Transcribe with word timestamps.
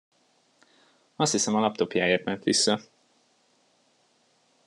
Azt 1.15 1.31
hiszem, 1.31 1.55
a 1.55 1.59
laptopjáért 1.59 2.23
ment 2.23 2.43
vissza. 2.43 2.79